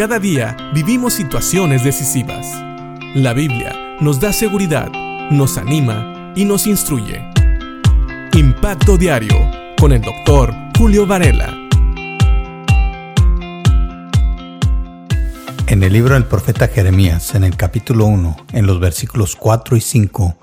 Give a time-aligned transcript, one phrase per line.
[0.00, 2.46] Cada día vivimos situaciones decisivas.
[3.14, 4.90] La Biblia nos da seguridad,
[5.30, 7.22] nos anima y nos instruye.
[8.32, 9.36] Impacto Diario
[9.78, 11.54] con el doctor Julio Varela.
[15.66, 19.82] En el libro del profeta Jeremías, en el capítulo 1, en los versículos 4 y
[19.82, 20.34] 5,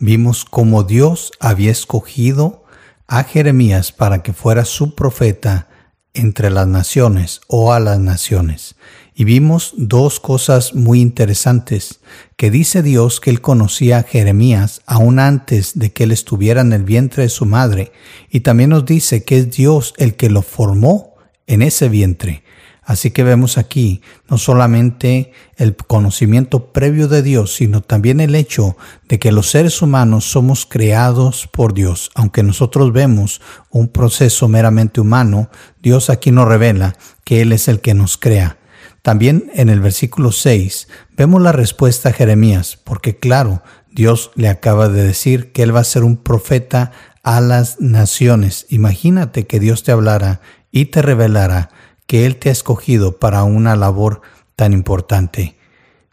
[0.00, 2.64] vimos cómo Dios había escogido
[3.06, 5.68] a Jeremías para que fuera su profeta
[6.14, 8.76] entre las naciones o a las naciones.
[9.16, 12.00] Y vimos dos cosas muy interesantes,
[12.36, 16.72] que dice Dios que él conocía a Jeremías aún antes de que él estuviera en
[16.72, 17.92] el vientre de su madre,
[18.30, 21.14] y también nos dice que es Dios el que lo formó
[21.46, 22.43] en ese vientre.
[22.84, 28.76] Así que vemos aquí no solamente el conocimiento previo de Dios, sino también el hecho
[29.08, 32.10] de que los seres humanos somos creados por Dios.
[32.14, 35.48] Aunque nosotros vemos un proceso meramente humano,
[35.82, 38.58] Dios aquí nos revela que Él es el que nos crea.
[39.00, 44.88] También en el versículo 6 vemos la respuesta a Jeremías, porque claro, Dios le acaba
[44.88, 48.66] de decir que Él va a ser un profeta a las naciones.
[48.68, 51.70] Imagínate que Dios te hablara y te revelara
[52.06, 54.22] que Él te ha escogido para una labor
[54.56, 55.56] tan importante.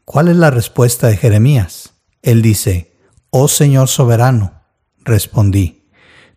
[0.05, 1.93] ¿Cuál es la respuesta de Jeremías?
[2.21, 2.93] Él dice,
[3.29, 4.61] Oh Señor soberano,
[4.99, 5.89] respondí,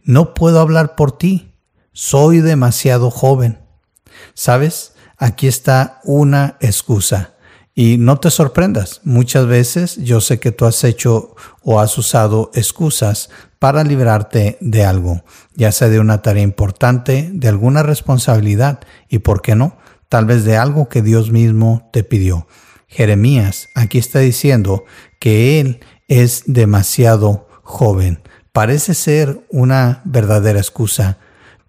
[0.03, 1.55] no puedo hablar por ti,
[1.93, 3.61] soy demasiado joven.
[4.35, 4.93] ¿Sabes?
[5.17, 7.34] Aquí está una excusa.
[7.77, 12.53] Y no te sorprendas, muchas veces yo sé que tú has hecho o has usado
[12.55, 15.25] excusas para librarte de algo,
[15.57, 19.77] ya sea de una tarea importante, de alguna responsabilidad y, ¿por qué no?
[20.09, 22.47] Tal vez de algo que Dios mismo te pidió.
[22.87, 24.85] Jeremías aquí está diciendo
[25.19, 28.23] que él es demasiado joven.
[28.53, 31.19] Parece ser una verdadera excusa,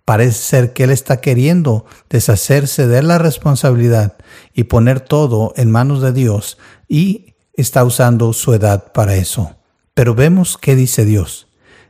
[0.05, 4.17] Parece ser que Él está queriendo deshacerse de la responsabilidad
[4.53, 9.55] y poner todo en manos de Dios y está usando su edad para eso.
[9.95, 11.47] Pero vemos qué dice Dios.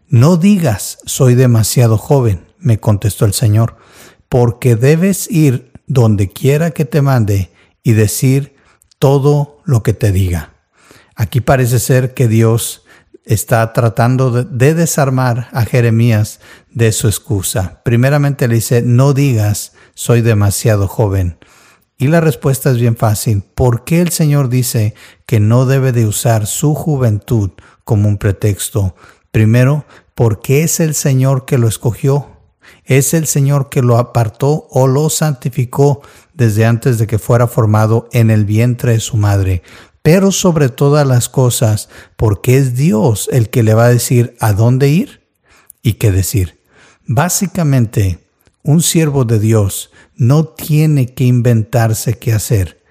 [0.08, 3.76] No digas soy demasiado joven, me contestó el Señor,
[4.30, 7.52] porque debes ir donde quiera que te mande
[7.84, 8.56] y decir
[8.98, 10.54] todo lo que te diga.
[11.16, 12.85] Aquí parece ser que Dios
[13.26, 16.40] está tratando de, desarmar a Jeremías
[16.72, 17.82] de su excusa.
[17.84, 21.38] Primeramente le dice, no digas, soy demasiado joven.
[21.98, 23.42] Y la respuesta es bien fácil.
[23.42, 24.94] ¿Por qué el Señor dice
[25.26, 27.52] que no debe de usar su juventud
[27.84, 28.96] como un pretexto?
[29.32, 32.28] Primero, porque es el Señor que lo escogió.
[32.84, 36.02] Es el Señor que lo apartó o lo santificó
[36.34, 39.64] desde antes de que fuera formado en el vientre de su madre
[40.06, 44.54] pero sobre todas las cosas, porque es Dios el que le va a decir a
[44.54, 45.28] dónde ir
[45.82, 46.62] y qué decir.
[47.08, 48.20] Básicamente,
[48.62, 52.84] un siervo de Dios no tiene que inventarse qué hacer.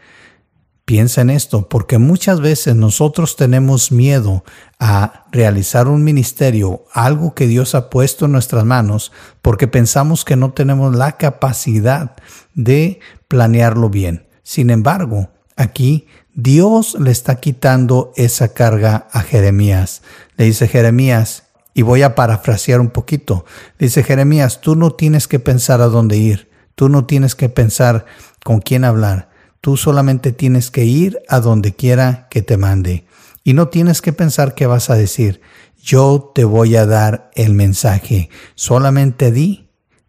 [0.85, 4.43] Piensa en esto, porque muchas veces nosotros tenemos miedo
[4.81, 10.35] a realizar un ministerio, algo que Dios ha puesto en nuestras manos, porque pensamos que
[10.35, 12.17] no tenemos la capacidad
[12.55, 12.99] de
[13.29, 14.27] planearlo bien.
[14.43, 20.03] Sin embargo, aquí Dios le está quitando esa carga a Jeremías.
[20.37, 23.45] Le dice Jeremías, y voy a parafrasear un poquito,
[23.79, 28.05] dice Jeremías, tú no tienes que pensar a dónde ir, tú no tienes que pensar
[28.45, 29.29] con quién hablar,
[29.61, 33.07] tú solamente tienes que ir a donde quiera que te mande.
[33.45, 35.41] Y no tienes que pensar qué vas a decir,
[35.81, 39.69] yo te voy a dar el mensaje, solamente di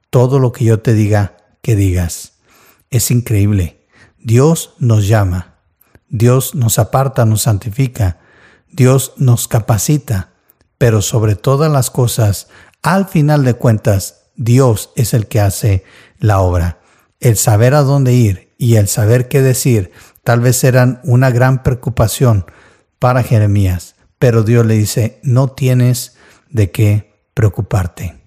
[0.09, 2.33] todo lo que yo te diga que digas.
[2.89, 3.85] Es increíble,
[4.19, 5.54] Dios nos llama
[6.09, 8.19] Dios nos aparta, nos santifica,
[8.71, 10.31] Dios nos capacita,
[10.77, 12.47] pero sobre todas las cosas,
[12.81, 15.83] al final de cuentas, Dios es el que hace
[16.19, 16.79] la obra.
[17.19, 19.91] El saber a dónde ir y el saber qué decir
[20.23, 22.45] tal vez eran una gran preocupación
[22.99, 26.17] para Jeremías, pero Dios le dice, no tienes
[26.49, 28.21] de qué preocuparte.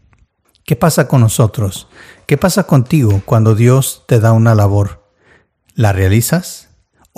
[0.65, 1.89] ¿Qué pasa con nosotros?
[2.27, 5.10] ¿Qué pasa contigo cuando Dios te da una labor?
[5.75, 6.68] ¿La realizas?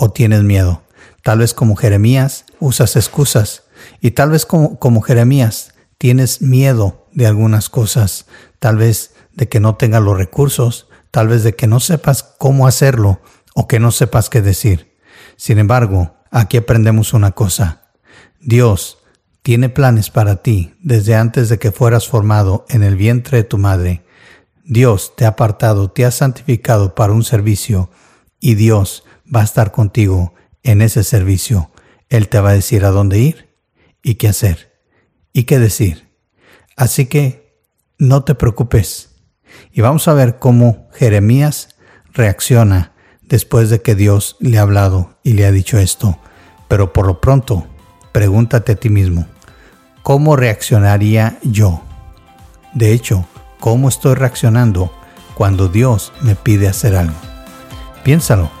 [0.01, 0.81] O tienes miedo.
[1.21, 3.65] Tal vez como Jeremías usas excusas
[4.01, 8.25] y tal vez como, como Jeremías tienes miedo de algunas cosas,
[8.57, 12.65] tal vez de que no tengas los recursos, tal vez de que no sepas cómo
[12.65, 13.21] hacerlo
[13.53, 14.97] o que no sepas qué decir.
[15.37, 17.83] Sin embargo, aquí aprendemos una cosa.
[18.39, 18.97] Dios
[19.43, 23.59] tiene planes para ti desde antes de que fueras formado en el vientre de tu
[23.59, 24.03] madre.
[24.65, 27.91] Dios te ha apartado, te ha santificado para un servicio
[28.39, 30.33] y Dios va a estar contigo
[30.63, 31.71] en ese servicio.
[32.09, 33.55] Él te va a decir a dónde ir
[34.03, 34.81] y qué hacer
[35.33, 36.09] y qué decir.
[36.75, 37.61] Así que
[37.97, 39.09] no te preocupes.
[39.71, 41.75] Y vamos a ver cómo Jeremías
[42.13, 46.19] reacciona después de que Dios le ha hablado y le ha dicho esto.
[46.67, 47.67] Pero por lo pronto,
[48.11, 49.25] pregúntate a ti mismo,
[50.03, 51.81] ¿cómo reaccionaría yo?
[52.73, 53.25] De hecho,
[53.59, 54.93] ¿cómo estoy reaccionando
[55.35, 57.15] cuando Dios me pide hacer algo?
[58.03, 58.60] Piénsalo